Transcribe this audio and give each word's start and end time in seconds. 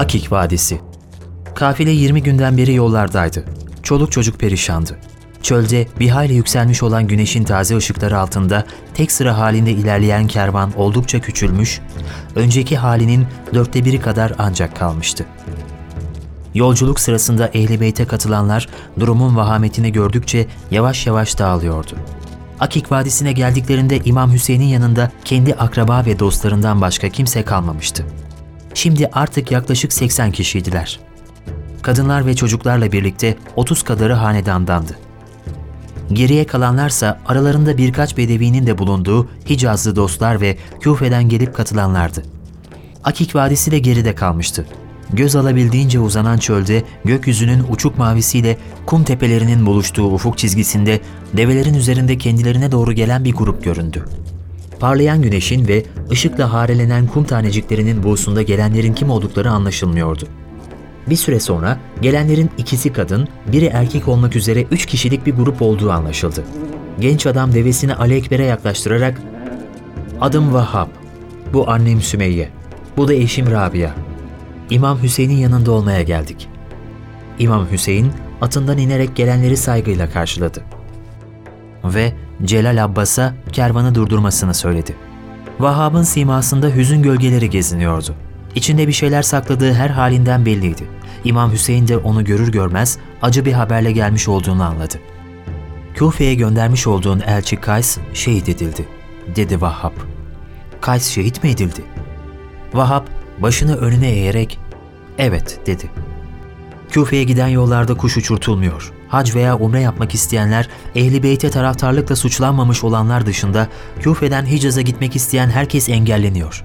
Akik 0.00 0.32
Vadisi 0.32 0.80
Kafile 1.54 1.90
20 1.90 2.22
günden 2.22 2.56
beri 2.56 2.74
yollardaydı. 2.74 3.44
Çoluk 3.82 4.12
çocuk 4.12 4.40
perişandı. 4.40 4.98
Çölde 5.42 5.86
bir 6.00 6.08
hayli 6.08 6.34
yükselmiş 6.34 6.82
olan 6.82 7.06
güneşin 7.06 7.44
taze 7.44 7.76
ışıkları 7.76 8.18
altında 8.18 8.64
tek 8.94 9.12
sıra 9.12 9.38
halinde 9.38 9.70
ilerleyen 9.70 10.26
kervan 10.26 10.72
oldukça 10.76 11.20
küçülmüş, 11.20 11.80
önceki 12.34 12.76
halinin 12.76 13.26
dörtte 13.54 13.84
biri 13.84 14.00
kadar 14.00 14.32
ancak 14.38 14.76
kalmıştı. 14.76 15.26
Yolculuk 16.54 17.00
sırasında 17.00 17.50
Ehl-i 17.54 17.80
Beyt'e 17.80 18.04
katılanlar 18.04 18.68
durumun 19.00 19.36
vahametini 19.36 19.92
gördükçe 19.92 20.46
yavaş 20.70 21.06
yavaş 21.06 21.38
dağılıyordu. 21.38 21.96
Akik 22.60 22.92
Vadisi'ne 22.92 23.32
geldiklerinde 23.32 24.00
İmam 24.04 24.32
Hüseyin'in 24.32 24.68
yanında 24.68 25.10
kendi 25.24 25.54
akraba 25.54 26.04
ve 26.06 26.18
dostlarından 26.18 26.80
başka 26.80 27.08
kimse 27.08 27.42
kalmamıştı. 27.42 28.06
Şimdi 28.74 29.06
artık 29.12 29.50
yaklaşık 29.50 29.92
80 29.92 30.32
kişiydiler. 30.32 31.00
Kadınlar 31.82 32.26
ve 32.26 32.34
çocuklarla 32.34 32.92
birlikte 32.92 33.36
30 33.56 33.82
kadarı 33.82 34.12
hanedandandı. 34.12 34.96
Geriye 36.12 36.46
kalanlarsa 36.46 37.20
aralarında 37.26 37.78
birkaç 37.78 38.16
bedevinin 38.16 38.66
de 38.66 38.78
bulunduğu 38.78 39.28
Hicazlı 39.48 39.96
dostlar 39.96 40.40
ve 40.40 40.56
Küfe'den 40.80 41.28
gelip 41.28 41.54
katılanlardı. 41.54 42.22
Akik 43.04 43.34
Vadisi 43.34 43.70
de 43.70 43.78
geride 43.78 44.14
kalmıştı. 44.14 44.66
Göz 45.12 45.36
alabildiğince 45.36 46.00
uzanan 46.00 46.38
çölde 46.38 46.84
gökyüzünün 47.04 47.64
uçuk 47.70 47.98
mavisiyle 47.98 48.58
kum 48.86 49.04
tepelerinin 49.04 49.66
buluştuğu 49.66 50.04
ufuk 50.04 50.38
çizgisinde 50.38 51.00
develerin 51.36 51.74
üzerinde 51.74 52.18
kendilerine 52.18 52.72
doğru 52.72 52.92
gelen 52.92 53.24
bir 53.24 53.32
grup 53.32 53.64
göründü. 53.64 54.04
Parlayan 54.80 55.22
güneşin 55.22 55.68
ve 55.68 55.84
ışıkla 56.10 56.52
harelenen 56.52 57.06
kum 57.06 57.24
taneciklerinin 57.24 58.02
buğusunda 58.02 58.42
gelenlerin 58.42 58.94
kim 58.94 59.10
oldukları 59.10 59.50
anlaşılmıyordu. 59.50 60.24
Bir 61.06 61.16
süre 61.16 61.40
sonra 61.40 61.78
gelenlerin 62.02 62.50
ikisi 62.58 62.92
kadın, 62.92 63.28
biri 63.52 63.66
erkek 63.66 64.08
olmak 64.08 64.36
üzere 64.36 64.62
üç 64.62 64.86
kişilik 64.86 65.26
bir 65.26 65.34
grup 65.34 65.62
olduğu 65.62 65.90
anlaşıldı. 65.90 66.44
Genç 67.00 67.26
adam 67.26 67.54
devesini 67.54 67.94
Ali 67.94 68.14
Ekber'e 68.14 68.44
yaklaştırarak 68.44 69.22
''Adım 70.20 70.54
Vahhab, 70.54 70.88
bu 71.52 71.70
annem 71.70 72.02
Sümeyye, 72.02 72.48
bu 72.96 73.08
da 73.08 73.14
eşim 73.14 73.50
Rabia. 73.50 73.90
İmam 74.70 75.02
Hüseyin'in 75.02 75.36
yanında 75.36 75.72
olmaya 75.72 76.02
geldik.'' 76.02 76.60
İmam 77.40 77.70
Hüseyin 77.70 78.12
atından 78.40 78.78
inerek 78.78 79.16
gelenleri 79.16 79.56
saygıyla 79.56 80.10
karşıladı. 80.10 80.62
Ve 81.84 82.12
Celal 82.44 82.84
Abbas'a 82.84 83.34
kervanı 83.52 83.94
durdurmasını 83.94 84.54
söyledi. 84.54 84.96
Vahhab'ın 85.58 86.02
simasında 86.02 86.68
hüzün 86.68 87.02
gölgeleri 87.02 87.50
geziniyordu. 87.50 88.14
İçinde 88.54 88.88
bir 88.88 88.92
şeyler 88.92 89.22
sakladığı 89.22 89.72
her 89.72 89.90
halinden 89.90 90.46
belliydi. 90.46 90.82
İmam 91.24 91.52
Hüseyin 91.52 91.88
de 91.88 91.96
onu 91.96 92.24
görür 92.24 92.52
görmez 92.52 92.98
acı 93.22 93.44
bir 93.44 93.52
haberle 93.52 93.92
gelmiş 93.92 94.28
olduğunu 94.28 94.64
anladı. 94.64 94.94
Kufe'ye 95.98 96.34
göndermiş 96.34 96.86
olduğun 96.86 97.20
elçi 97.20 97.56
Kays 97.56 97.98
şehit 98.14 98.48
edildi, 98.48 98.88
dedi 99.36 99.60
Vahhab. 99.60 99.92
Kays 100.80 101.06
şehit 101.06 101.44
mi 101.44 101.50
edildi? 101.50 101.84
Vahhab 102.74 103.06
başını 103.38 103.76
önüne 103.76 104.10
eğerek, 104.10 104.58
evet 105.18 105.60
dedi. 105.66 105.90
Küfe'ye 106.90 107.24
giden 107.24 107.48
yollarda 107.48 107.94
kuş 107.94 108.16
uçurtulmuyor. 108.16 108.92
Hac 109.10 109.34
veya 109.34 109.58
umre 109.58 109.80
yapmak 109.80 110.14
isteyenler, 110.14 110.68
ehli 110.94 111.22
beyte 111.22 111.50
taraftarlıkla 111.50 112.16
suçlanmamış 112.16 112.84
olanlar 112.84 113.26
dışında 113.26 113.68
Küfe'den 114.00 114.46
Hicaz'a 114.46 114.80
gitmek 114.80 115.16
isteyen 115.16 115.48
herkes 115.50 115.88
engelleniyor. 115.88 116.64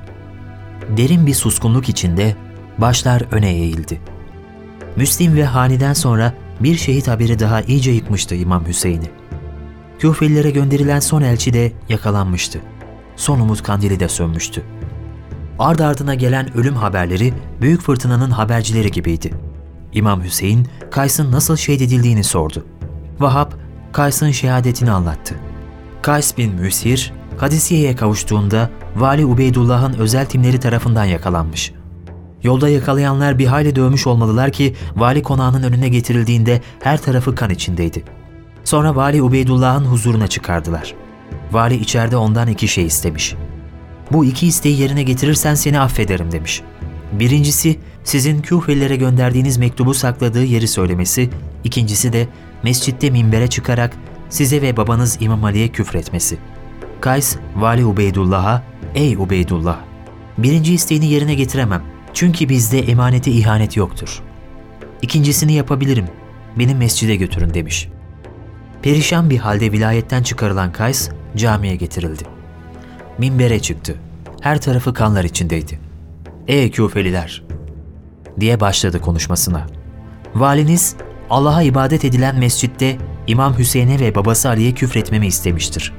Derin 0.98 1.26
bir 1.26 1.34
suskunluk 1.34 1.90
içinde 1.90 2.36
başlar 2.78 3.24
öne 3.32 3.54
eğildi. 3.54 4.02
Müslim 4.96 5.36
ve 5.36 5.46
Hani'den 5.46 5.94
sonra 5.94 6.34
bir 6.60 6.78
şehit 6.78 7.08
haberi 7.08 7.40
daha 7.40 7.62
iyice 7.62 7.92
yıkmıştı 7.92 8.36
İmam 8.36 8.68
Hüseyin'i. 8.68 9.10
Küfelilere 10.00 10.52
gönderilen 10.52 11.00
son 11.00 11.22
elçi 11.22 11.54
de 11.54 11.72
yakalanmıştı. 11.90 12.60
Son 13.16 13.40
umut 13.40 13.64
kandili 13.64 14.00
de 14.00 14.10
sönmüştü. 14.10 14.64
Ard 15.60 15.80
ardına 15.80 16.16
gelen 16.16 16.58
ölüm 16.58 16.76
haberleri 16.76 17.34
büyük 17.62 17.82
fırtınanın 17.82 18.32
habercileri 18.32 18.92
gibiydi. 18.92 19.32
İmam 19.96 20.24
Hüseyin, 20.24 20.68
Kays'ın 20.92 21.32
nasıl 21.32 21.56
şehit 21.56 21.82
edildiğini 21.82 22.24
sordu. 22.24 22.66
Vahap, 23.20 23.54
Kays'ın 23.92 24.32
şehadetini 24.32 24.92
anlattı. 24.92 25.36
Kays 26.02 26.38
bin 26.38 26.56
Müsir, 26.56 27.14
Kadisiye'ye 27.38 27.96
kavuştuğunda 27.96 28.70
Vali 28.96 29.26
Ubeydullah'ın 29.26 29.94
özel 29.94 30.26
timleri 30.26 30.60
tarafından 30.60 31.06
yakalanmış. 31.06 31.74
Yolda 32.44 32.70
yakalayanlar 32.70 33.40
bir 33.40 33.46
hayli 33.46 33.76
dövmüş 33.76 34.08
olmalılar 34.08 34.52
ki 34.52 34.76
vali 34.96 35.24
konağının 35.24 35.64
önüne 35.64 35.90
getirildiğinde 35.90 36.62
her 36.80 37.02
tarafı 37.02 37.36
kan 37.36 37.50
içindeydi. 37.50 38.04
Sonra 38.64 38.96
Vali 38.96 39.22
Ubeydullah'ın 39.22 39.86
huzuruna 39.86 40.28
çıkardılar. 40.28 40.94
Vali 41.52 41.76
içeride 41.76 42.18
ondan 42.18 42.48
iki 42.48 42.68
şey 42.68 42.86
istemiş. 42.86 43.36
Bu 44.12 44.26
iki 44.26 44.48
isteği 44.48 44.82
yerine 44.82 45.04
getirirsen 45.04 45.56
seni 45.56 45.80
affederim 45.80 46.32
demiş. 46.32 46.62
Birincisi 47.12 47.80
sizin 48.04 48.42
Küfelilere 48.42 48.96
gönderdiğiniz 48.96 49.58
mektubu 49.58 49.94
sakladığı 49.94 50.44
yeri 50.44 50.68
söylemesi, 50.68 51.30
ikincisi 51.64 52.14
de 52.14 52.28
mescitte 52.64 53.10
minbere 53.10 53.48
çıkarak 53.48 53.94
size 54.30 54.62
ve 54.62 54.78
babanız 54.78 55.18
İmam 55.20 55.44
Ali'ye 55.44 55.68
küfretmesi. 55.68 56.38
Kays, 57.02 57.36
Vali 57.56 57.86
Ubeydullah'a, 57.86 58.64
''Ey 58.96 59.16
Ubeydullah, 59.16 59.78
birinci 60.38 60.74
isteğini 60.74 61.06
yerine 61.06 61.36
getiremem 61.36 61.84
çünkü 62.14 62.50
bizde 62.50 62.80
emanete 62.80 63.32
ihanet 63.32 63.78
yoktur. 63.78 64.22
İkincisini 65.02 65.54
yapabilirim, 65.54 66.06
benim 66.60 66.78
mescide 66.78 67.16
götürün.'' 67.16 67.54
demiş. 67.54 67.90
Perişan 68.82 69.30
bir 69.30 69.38
halde 69.38 69.72
vilayetten 69.72 70.24
çıkarılan 70.24 70.72
Kays 70.72 71.10
camiye 71.36 71.76
getirildi. 71.76 72.24
Minbere 73.18 73.60
çıktı. 73.60 73.96
Her 74.42 74.62
tarafı 74.62 74.94
kanlar 74.94 75.24
içindeydi. 75.24 75.85
''Ey 76.48 76.72
Küfeliler!'' 76.72 77.44
diye 78.40 78.60
başladı 78.60 79.02
konuşmasına. 79.02 79.68
Valiniz 80.36 80.96
Allah'a 81.30 81.62
ibadet 81.62 82.06
edilen 82.06 82.40
mescitte 82.40 82.98
İmam 83.28 83.58
Hüseyin'e 83.58 84.00
ve 84.00 84.16
babası 84.16 84.50
Ali'ye 84.50 84.72
küfretmemi 84.72 85.28
istemiştir. 85.28 85.94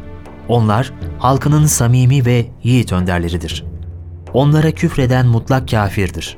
Onlar 0.49 0.93
halkının 1.19 1.67
samimi 1.67 2.27
ve 2.27 2.47
yiğit 2.63 2.93
önderleridir. 2.93 3.65
Onlara 4.33 4.71
küfreden 4.71 5.27
mutlak 5.27 5.69
kafirdir. 5.69 6.37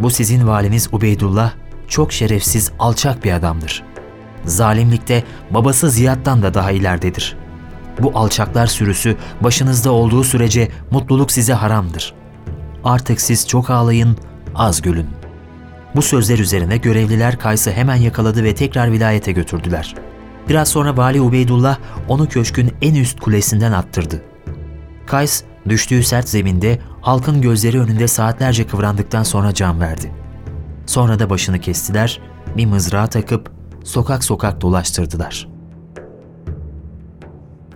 Bu 0.00 0.10
sizin 0.10 0.46
valiniz 0.46 0.88
Ubeydullah 0.92 1.52
çok 1.88 2.12
şerefsiz, 2.12 2.72
alçak 2.78 3.24
bir 3.24 3.32
adamdır. 3.32 3.82
Zalimlikte 4.44 5.24
babası 5.50 5.90
Ziyad'dan 5.90 6.42
da 6.42 6.54
daha 6.54 6.70
ileridedir. 6.70 7.36
Bu 7.98 8.12
alçaklar 8.14 8.66
sürüsü 8.66 9.16
başınızda 9.40 9.92
olduğu 9.92 10.24
sürece 10.24 10.68
mutluluk 10.90 11.32
size 11.32 11.52
haramdır. 11.52 12.14
Artık 12.84 13.20
siz 13.20 13.48
çok 13.48 13.70
ağlayın, 13.70 14.16
az 14.54 14.82
gülün. 14.82 15.06
Bu 15.96 16.02
sözler 16.02 16.38
üzerine 16.38 16.76
görevliler 16.76 17.38
Kays'ı 17.38 17.72
hemen 17.72 17.96
yakaladı 17.96 18.44
ve 18.44 18.54
tekrar 18.54 18.92
vilayete 18.92 19.32
götürdüler. 19.32 19.94
Biraz 20.48 20.68
sonra 20.68 20.96
Vali 20.96 21.20
Ubeydullah 21.20 21.78
onu 22.08 22.28
köşkün 22.28 22.72
en 22.82 22.94
üst 22.94 23.20
kulesinden 23.20 23.72
attırdı. 23.72 24.22
Kays 25.06 25.42
düştüğü 25.68 26.02
sert 26.02 26.28
zeminde 26.28 26.78
halkın 27.00 27.40
gözleri 27.40 27.80
önünde 27.80 28.08
saatlerce 28.08 28.66
kıvrandıktan 28.66 29.22
sonra 29.22 29.54
can 29.54 29.80
verdi. 29.80 30.12
Sonra 30.86 31.18
da 31.18 31.30
başını 31.30 31.60
kestiler, 31.60 32.20
bir 32.56 32.66
mızrağa 32.66 33.06
takıp 33.06 33.50
sokak 33.84 34.24
sokak 34.24 34.60
dolaştırdılar. 34.60 35.48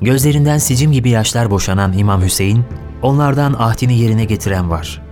Gözlerinden 0.00 0.58
sicim 0.58 0.92
gibi 0.92 1.10
yaşlar 1.10 1.50
boşanan 1.50 1.92
İmam 1.92 2.22
Hüseyin, 2.22 2.64
onlardan 3.06 3.54
ahdini 3.58 3.98
yerine 3.98 4.24
getiren 4.24 4.70
var. 4.70 5.02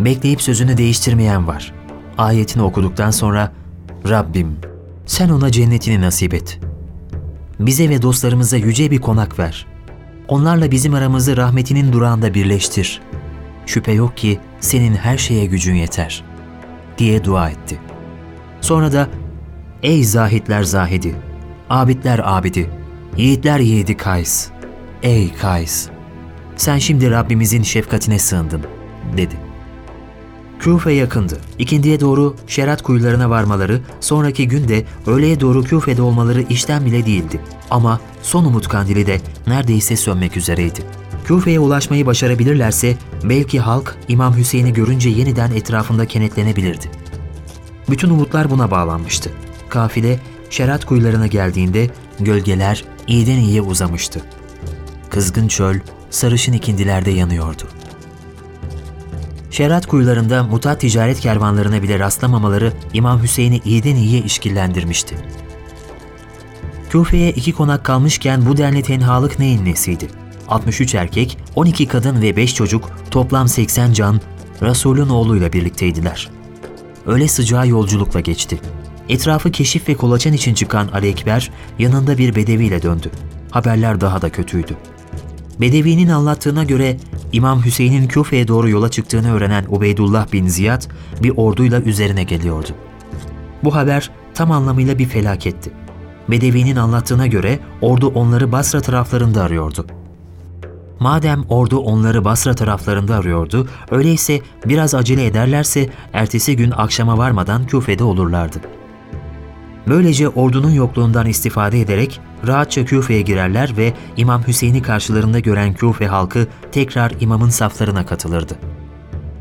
Bekleyip 0.00 0.42
sözünü 0.42 0.76
değiştirmeyen 0.76 1.46
var. 1.46 1.72
Ayetini 2.18 2.62
okuduktan 2.62 3.10
sonra, 3.10 3.52
Rabbim 4.08 4.56
sen 5.06 5.28
ona 5.28 5.50
cennetini 5.50 6.00
nasip 6.00 6.34
et. 6.34 6.60
Bize 7.60 7.90
ve 7.90 8.02
dostlarımıza 8.02 8.56
yüce 8.56 8.90
bir 8.90 8.98
konak 8.98 9.38
ver. 9.38 9.66
Onlarla 10.28 10.70
bizim 10.70 10.94
aramızı 10.94 11.36
rahmetinin 11.36 11.92
durağında 11.92 12.34
birleştir. 12.34 13.00
Şüphe 13.66 13.92
yok 13.92 14.16
ki 14.16 14.40
senin 14.60 14.94
her 14.94 15.18
şeye 15.18 15.46
gücün 15.46 15.74
yeter. 15.74 16.24
Diye 16.98 17.24
dua 17.24 17.50
etti. 17.50 17.78
Sonra 18.60 18.92
da 18.92 19.08
Ey 19.82 20.04
zahitler 20.04 20.62
zahidi, 20.62 21.16
abidler 21.70 22.20
abidi, 22.24 22.70
yiğitler 23.16 23.58
yiğidi 23.58 23.96
Kays. 23.96 24.48
Ey 25.02 25.34
Kays! 25.34 25.88
Sen 26.58 26.78
şimdi 26.78 27.10
Rabbimizin 27.10 27.62
şefkatine 27.62 28.18
sığındın, 28.18 28.62
dedi. 29.16 29.34
Küfe 30.60 30.92
yakındı. 30.92 31.38
İkindiye 31.58 32.00
doğru 32.00 32.36
şerat 32.46 32.82
kuyularına 32.82 33.30
varmaları, 33.30 33.80
sonraki 34.00 34.48
günde 34.48 34.84
öğleye 35.06 35.40
doğru 35.40 35.64
Küfe'de 35.64 36.02
olmaları 36.02 36.42
işten 36.42 36.86
bile 36.86 37.06
değildi. 37.06 37.40
Ama 37.70 38.00
son 38.22 38.44
umut 38.44 38.68
kandili 38.68 39.06
de 39.06 39.20
neredeyse 39.46 39.96
sönmek 39.96 40.36
üzereydi. 40.36 40.80
Küfe'ye 41.24 41.60
ulaşmayı 41.60 42.06
başarabilirlerse 42.06 42.96
belki 43.24 43.60
halk 43.60 43.96
İmam 44.08 44.36
Hüseyin'i 44.36 44.72
görünce 44.72 45.08
yeniden 45.08 45.50
etrafında 45.50 46.06
kenetlenebilirdi. 46.06 46.90
Bütün 47.90 48.10
umutlar 48.10 48.50
buna 48.50 48.70
bağlanmıştı. 48.70 49.30
Kafile 49.68 50.20
şerat 50.50 50.84
kuyularına 50.84 51.26
geldiğinde 51.26 51.90
gölgeler 52.20 52.84
iyiden 53.06 53.38
iyiye 53.38 53.62
uzamıştı. 53.62 54.22
Kızgın 55.18 55.48
çöl 55.48 55.76
sarışın 56.10 56.52
ikindilerde 56.52 57.10
yanıyordu. 57.10 57.62
Şerat 59.50 59.86
kuyularında 59.86 60.42
mutat 60.42 60.80
ticaret 60.80 61.20
kervanlarına 61.20 61.82
bile 61.82 61.98
rastlamamaları 61.98 62.72
İmam 62.92 63.22
Hüseyin'i 63.22 63.60
iyiden 63.64 63.96
iyiye 63.96 64.20
işkillendirmişti. 64.20 65.16
Küfe'ye 66.90 67.30
iki 67.30 67.52
konak 67.52 67.84
kalmışken 67.84 68.46
bu 68.46 68.56
denli 68.56 68.82
tenhalık 68.82 69.38
neyin 69.38 69.64
nesiydi? 69.64 70.08
63 70.48 70.94
erkek, 70.94 71.38
12 71.54 71.88
kadın 71.88 72.22
ve 72.22 72.36
5 72.36 72.54
çocuk, 72.54 72.90
toplam 73.10 73.48
80 73.48 73.92
can, 73.92 74.20
Resul'ün 74.62 75.08
oğluyla 75.08 75.52
birlikteydiler. 75.52 76.30
Öyle 77.06 77.28
sıcağı 77.28 77.68
yolculukla 77.68 78.20
geçti. 78.20 78.60
Etrafı 79.08 79.50
keşif 79.50 79.88
ve 79.88 79.94
kolaçan 79.94 80.32
için 80.32 80.54
çıkan 80.54 80.88
Ali 80.88 81.08
Ekber 81.08 81.50
yanında 81.78 82.18
bir 82.18 82.34
bedeviyle 82.36 82.82
döndü. 82.82 83.10
Haberler 83.50 84.00
daha 84.00 84.22
da 84.22 84.30
kötüydü. 84.30 84.76
Bedevinin 85.60 86.08
anlattığına 86.08 86.64
göre 86.64 86.96
İmam 87.32 87.64
Hüseyin'in 87.64 88.08
Küfe'ye 88.08 88.48
doğru 88.48 88.68
yola 88.68 88.90
çıktığını 88.90 89.34
öğrenen 89.34 89.64
Ubeydullah 89.68 90.32
bin 90.32 90.46
Ziyad 90.46 90.82
bir 91.22 91.32
orduyla 91.36 91.80
üzerine 91.80 92.24
geliyordu. 92.24 92.68
Bu 93.64 93.74
haber 93.74 94.10
tam 94.34 94.52
anlamıyla 94.52 94.98
bir 94.98 95.06
felaketti. 95.06 95.70
Bedevinin 96.28 96.76
anlattığına 96.76 97.26
göre 97.26 97.58
ordu 97.80 98.06
onları 98.06 98.52
Basra 98.52 98.80
taraflarında 98.80 99.42
arıyordu. 99.42 99.86
Madem 101.00 101.44
ordu 101.48 101.78
onları 101.78 102.24
Basra 102.24 102.54
taraflarında 102.54 103.16
arıyordu, 103.16 103.68
öyleyse 103.90 104.40
biraz 104.64 104.94
acele 104.94 105.26
ederlerse 105.26 105.88
ertesi 106.12 106.56
gün 106.56 106.70
akşama 106.70 107.18
varmadan 107.18 107.66
Küfe'de 107.66 108.04
olurlardı. 108.04 108.58
Böylece 109.88 110.28
ordunun 110.28 110.70
yokluğundan 110.70 111.26
istifade 111.26 111.80
ederek 111.80 112.20
rahatça 112.46 112.84
Küfe'ye 112.84 113.22
girerler 113.22 113.76
ve 113.76 113.92
İmam 114.16 114.46
Hüseyin'i 114.46 114.82
karşılarında 114.82 115.38
gören 115.38 115.74
Küfe 115.74 116.06
halkı 116.06 116.46
tekrar 116.72 117.12
imamın 117.20 117.48
saflarına 117.48 118.06
katılırdı. 118.06 118.58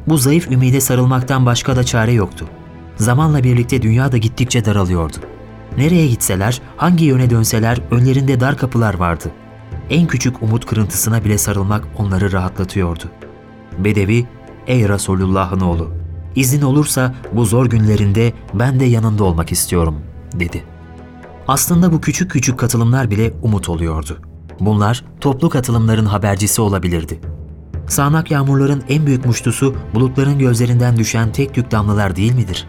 Bu 0.08 0.18
zayıf 0.18 0.52
ümide 0.52 0.82
sarılmaktan 0.82 1.46
başka 1.46 1.76
da 1.76 1.84
çare 1.84 2.12
yoktu. 2.12 2.46
Zamanla 2.96 3.44
birlikte 3.44 3.82
dünya 3.82 4.12
da 4.12 4.18
gittikçe 4.18 4.66
daralıyordu. 4.66 5.18
Nereye 5.78 6.08
gitseler, 6.08 6.62
hangi 6.78 7.06
yöne 7.06 7.30
dönseler 7.30 7.80
önlerinde 7.92 8.40
dar 8.40 8.58
kapılar 8.58 8.94
vardı. 8.94 9.32
En 9.90 10.08
küçük 10.08 10.44
umut 10.44 10.66
kırıntısına 10.66 11.26
bile 11.26 11.38
sarılmak 11.38 11.88
onları 11.98 12.32
rahatlatıyordu. 12.32 13.04
Bedevi, 13.78 14.26
''Ey 14.68 14.90
Resulullah'ın 14.90 15.60
oğlu, 15.60 15.92
izin 16.36 16.62
olursa 16.62 17.16
bu 17.34 17.46
zor 17.46 17.66
günlerinde 17.66 18.34
ben 18.54 18.80
de 18.80 18.86
yanında 18.86 19.24
olmak 19.24 19.52
istiyorum.'' 19.52 20.02
dedi. 20.34 20.77
Aslında 21.48 21.92
bu 21.92 22.02
küçük 22.02 22.32
küçük 22.32 22.60
katılımlar 22.60 23.12
bile 23.12 23.34
umut 23.42 23.70
oluyordu. 23.70 24.18
Bunlar 24.60 25.06
toplu 25.22 25.50
katılımların 25.50 26.06
habercisi 26.06 26.62
olabilirdi. 26.62 27.20
Sağnak 27.88 28.32
yağmurların 28.32 28.84
en 28.90 29.06
büyük 29.06 29.26
muştusu 29.26 29.76
bulutların 29.94 30.40
gözlerinden 30.40 30.98
düşen 30.98 31.32
tek 31.32 31.54
tük 31.54 31.72
damlalar 31.72 32.16
değil 32.16 32.34
midir? 32.34 32.68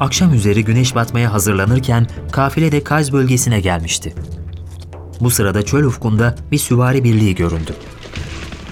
Akşam 0.00 0.34
üzeri 0.34 0.64
güneş 0.64 0.94
batmaya 0.94 1.32
hazırlanırken 1.32 2.06
kafile 2.32 2.72
de 2.72 2.84
Kaz 2.84 3.12
bölgesine 3.12 3.60
gelmişti. 3.60 4.14
Bu 5.20 5.30
sırada 5.30 5.62
çöl 5.62 5.84
ufkunda 5.84 6.34
bir 6.52 6.58
süvari 6.58 7.04
birliği 7.04 7.34
göründü. 7.34 7.74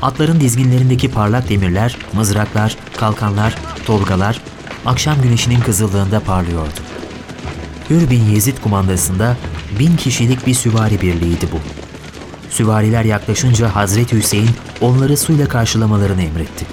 Atların 0.03 0.41
dizginlerindeki 0.41 1.11
parlak 1.11 1.49
demirler, 1.49 1.97
mızraklar, 2.13 2.77
kalkanlar, 2.97 3.55
tolgalar 3.87 4.43
akşam 4.87 5.23
güneşinin 5.23 5.61
kızıldığında 5.61 6.21
parlıyordu. 6.21 6.98
Hür 7.91 8.11
bin 8.11 8.25
Yezid 8.25 8.59
kumandasında 8.59 9.37
bin 9.79 9.97
kişilik 9.97 10.47
bir 10.47 10.55
süvari 10.55 11.01
birliğiydi 11.01 11.49
bu. 11.53 11.57
Süvariler 12.51 13.05
yaklaşınca 13.05 13.75
Hazreti 13.75 14.17
Hüseyin 14.17 14.51
onları 14.81 15.17
suyla 15.17 15.49
karşılamalarını 15.49 16.23
emretti. 16.23 16.67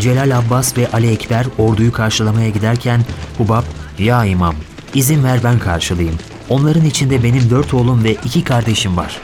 Celal 0.00 0.38
Abbas 0.38 0.78
ve 0.78 0.90
Ali 0.92 1.10
Ekber 1.10 1.46
orduyu 1.58 1.92
karşılamaya 1.92 2.48
giderken 2.48 3.00
Hubab, 3.38 3.62
''Ya 3.98 4.24
imam, 4.24 4.54
izin 4.94 5.24
ver 5.24 5.40
ben 5.44 5.58
karşılayayım. 5.58 6.18
Onların 6.48 6.84
içinde 6.84 7.22
benim 7.22 7.50
dört 7.50 7.74
oğlum 7.74 8.04
ve 8.04 8.12
iki 8.12 8.44
kardeşim 8.44 8.96
var.'' 8.96 9.20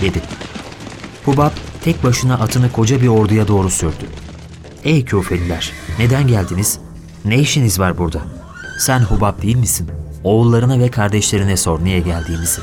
dedi. 0.00 0.22
Hubab 1.24 1.52
tek 1.84 2.04
başına 2.04 2.34
atını 2.34 2.72
koca 2.72 3.00
bir 3.00 3.08
orduya 3.08 3.48
doğru 3.48 3.70
sürdü. 3.70 4.06
''Ey 4.84 5.04
Küfeliler, 5.04 5.72
neden 5.98 6.26
geldiniz? 6.26 6.78
Ne 7.24 7.38
işiniz 7.38 7.78
var 7.78 7.98
burada? 7.98 8.20
Sen 8.78 9.00
Hubab 9.00 9.42
değil 9.42 9.56
misin? 9.56 9.90
Oğullarına 10.24 10.78
ve 10.78 10.90
kardeşlerine 10.90 11.56
sor 11.56 11.84
niye 11.84 12.00
geldiğimizi.'' 12.00 12.62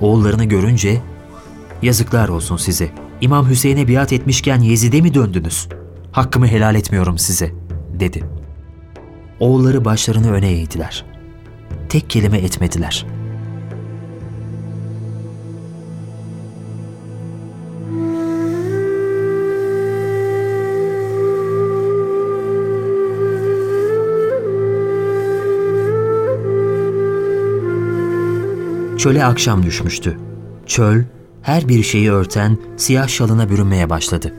Oğullarını 0.00 0.44
görünce 0.44 1.00
Yazıklar 1.82 2.28
olsun 2.28 2.56
size. 2.56 2.90
İmam 3.20 3.48
Hüseyin'e 3.50 3.88
biat 3.88 4.12
etmişken 4.12 4.60
Yezid'e 4.60 5.00
mi 5.00 5.14
döndünüz? 5.14 5.68
Hakkımı 6.12 6.46
helal 6.46 6.74
etmiyorum 6.74 7.18
size, 7.18 7.50
dedi. 8.00 8.24
Oğulları 9.40 9.84
başlarını 9.84 10.32
öne 10.32 10.52
eğdiler. 10.52 11.04
Tek 11.88 12.10
kelime 12.10 12.38
etmediler. 12.38 13.06
Çöle 29.04 29.24
akşam 29.24 29.62
düşmüştü. 29.62 30.18
Çöl, 30.66 31.02
her 31.42 31.68
bir 31.68 31.82
şeyi 31.82 32.12
örten 32.12 32.58
siyah 32.76 33.08
şalına 33.08 33.50
bürünmeye 33.50 33.90
başladı. 33.90 34.34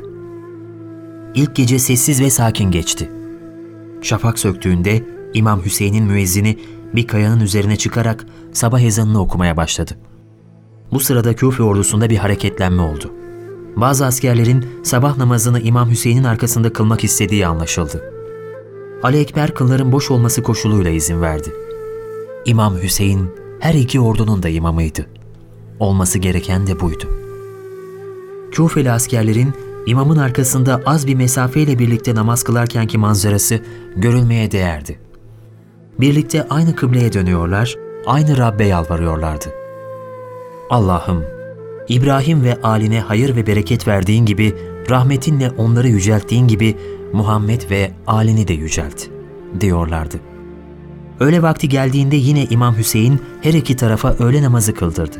İlk 1.35 1.55
gece 1.55 1.79
sessiz 1.79 2.21
ve 2.21 2.29
sakin 2.29 2.71
geçti. 2.71 3.11
Şafak 4.01 4.39
söktüğünde 4.39 5.03
İmam 5.33 5.65
Hüseyin'in 5.65 6.03
müezzini 6.03 6.59
bir 6.95 7.07
kayanın 7.07 7.39
üzerine 7.39 7.75
çıkarak 7.75 8.25
sabah 8.53 8.81
ezanını 8.81 9.21
okumaya 9.21 9.57
başladı. 9.57 9.97
Bu 10.91 10.99
sırada 10.99 11.35
Küfe 11.35 11.63
ordusunda 11.63 12.09
bir 12.09 12.17
hareketlenme 12.17 12.81
oldu. 12.81 13.13
Bazı 13.75 14.05
askerlerin 14.05 14.65
sabah 14.83 15.17
namazını 15.17 15.59
İmam 15.59 15.89
Hüseyin'in 15.89 16.23
arkasında 16.23 16.73
kılmak 16.73 17.03
istediği 17.03 17.47
anlaşıldı. 17.47 18.13
Ali 19.03 19.17
Ekber 19.17 19.53
kılların 19.53 19.91
boş 19.91 20.11
olması 20.11 20.43
koşuluyla 20.43 20.91
izin 20.91 21.21
verdi. 21.21 21.53
İmam 22.45 22.77
Hüseyin 22.77 23.44
her 23.59 23.73
iki 23.73 23.99
ordunun 23.99 24.43
da 24.43 24.49
imamıydı. 24.49 25.05
Olması 25.79 26.19
gereken 26.19 26.67
de 26.67 26.79
buydu. 26.79 27.05
Küfeli 28.51 28.91
askerlerin 28.91 29.53
imamın 29.85 30.17
arkasında 30.17 30.81
az 30.85 31.07
bir 31.07 31.15
mesafeyle 31.15 31.79
birlikte 31.79 32.15
namaz 32.15 32.43
kılarkenki 32.43 32.97
manzarası 32.97 33.59
görülmeye 33.95 34.51
değerdi. 34.51 34.99
Birlikte 35.99 36.47
aynı 36.49 36.75
kıbleye 36.75 37.13
dönüyorlar, 37.13 37.75
aynı 38.05 38.37
Rabbe 38.37 38.65
yalvarıyorlardı. 38.65 39.45
Allah'ım, 40.69 41.23
İbrahim 41.89 42.43
ve 42.43 42.61
aline 42.61 42.99
hayır 42.99 43.35
ve 43.35 43.47
bereket 43.47 43.87
verdiğin 43.87 44.25
gibi, 44.25 44.55
rahmetinle 44.89 45.49
onları 45.49 45.87
yücelttiğin 45.87 46.47
gibi 46.47 46.77
Muhammed 47.13 47.69
ve 47.69 47.91
alini 48.07 48.47
de 48.47 48.53
yücelt, 48.53 49.07
diyorlardı. 49.59 50.34
Öğle 51.19 51.41
vakti 51.41 51.69
geldiğinde 51.69 52.15
yine 52.15 52.45
İmam 52.45 52.77
Hüseyin 52.77 53.21
her 53.41 53.53
iki 53.53 53.75
tarafa 53.75 54.13
öğle 54.13 54.43
namazı 54.43 54.73
kıldırdı. 54.73 55.17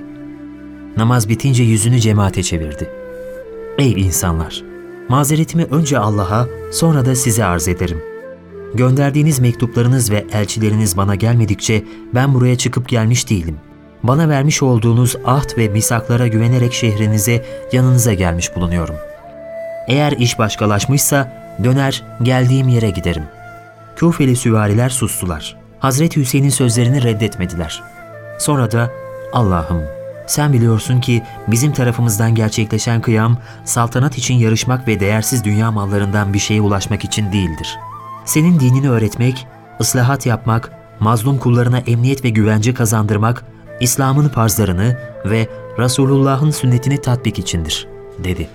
Namaz 0.97 1.29
bitince 1.29 1.63
yüzünü 1.63 1.99
cemaate 1.99 2.43
çevirdi. 2.43 2.89
Ey 3.77 3.91
insanlar! 3.91 4.63
Mazeretimi 5.09 5.63
önce 5.63 5.99
Allah'a, 5.99 6.47
sonra 6.71 7.05
da 7.05 7.15
size 7.15 7.45
arz 7.45 7.67
ederim. 7.67 8.01
Gönderdiğiniz 8.73 9.39
mektuplarınız 9.39 10.11
ve 10.11 10.25
elçileriniz 10.31 10.97
bana 10.97 11.15
gelmedikçe 11.15 11.83
ben 12.13 12.33
buraya 12.33 12.57
çıkıp 12.57 12.89
gelmiş 12.89 13.29
değilim. 13.29 13.57
Bana 14.03 14.29
vermiş 14.29 14.63
olduğunuz 14.63 15.15
ahd 15.25 15.57
ve 15.57 15.67
misaklara 15.67 16.27
güvenerek 16.27 16.73
şehrinize, 16.73 17.45
yanınıza 17.71 18.13
gelmiş 18.13 18.55
bulunuyorum. 18.55 18.95
Eğer 19.87 20.11
iş 20.11 20.39
başkalaşmışsa 20.39 21.33
döner 21.63 22.03
geldiğim 22.23 22.67
yere 22.67 22.89
giderim. 22.89 23.23
Küfeli 23.95 24.35
süvariler 24.35 24.89
sustular. 24.89 25.64
Hazreti 25.85 26.19
Hüseyin'in 26.19 26.49
sözlerini 26.49 27.03
reddetmediler. 27.03 27.83
Sonra 28.39 28.71
da 28.71 28.91
Allah'ım 29.33 29.81
sen 30.27 30.53
biliyorsun 30.53 31.01
ki 31.01 31.23
bizim 31.47 31.73
tarafımızdan 31.73 32.35
gerçekleşen 32.35 33.01
kıyam 33.01 33.37
saltanat 33.65 34.17
için 34.17 34.33
yarışmak 34.33 34.87
ve 34.87 34.99
değersiz 34.99 35.43
dünya 35.43 35.71
mallarından 35.71 36.33
bir 36.33 36.39
şeye 36.39 36.61
ulaşmak 36.61 37.03
için 37.03 37.31
değildir. 37.31 37.77
Senin 38.25 38.59
dinini 38.59 38.89
öğretmek, 38.89 39.47
ıslahat 39.81 40.25
yapmak, 40.25 40.71
mazlum 40.99 41.37
kullarına 41.37 41.77
emniyet 41.77 42.23
ve 42.23 42.29
güvence 42.29 42.73
kazandırmak, 42.73 43.45
İslam'ın 43.79 44.29
farzlarını 44.29 44.97
ve 45.25 45.47
Resulullah'ın 45.79 46.51
sünnetini 46.51 47.01
tatbik 47.01 47.39
içindir, 47.39 47.87
dedi. 48.23 48.47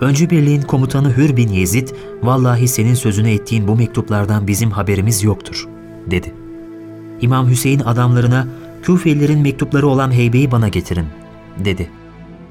Öncü 0.00 0.30
birliğin 0.30 0.62
komutanı 0.62 1.16
Hür 1.16 1.36
bin 1.36 1.48
Yezid, 1.48 1.88
vallahi 2.22 2.68
senin 2.68 2.94
sözüne 2.94 3.34
ettiğin 3.34 3.68
bu 3.68 3.76
mektuplardan 3.76 4.46
bizim 4.46 4.70
haberimiz 4.70 5.22
yoktur, 5.22 5.68
dedi. 6.10 6.39
İmam 7.20 7.50
Hüseyin 7.50 7.80
adamlarına 7.80 8.46
Küfelilerin 8.82 9.40
mektupları 9.40 9.86
olan 9.86 10.12
heybeyi 10.12 10.50
bana 10.50 10.68
getirin, 10.68 11.06
dedi. 11.64 11.90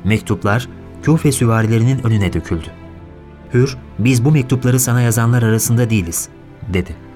Mektuplar 0.03 0.69
Küfe 1.03 1.31
süvarilerinin 1.31 1.99
önüne 2.03 2.33
döküldü. 2.33 2.67
Hür, 3.53 3.77
biz 3.99 4.25
bu 4.25 4.31
mektupları 4.31 4.79
sana 4.79 5.01
yazanlar 5.01 5.43
arasında 5.43 5.89
değiliz, 5.89 6.29
dedi.'' 6.73 7.08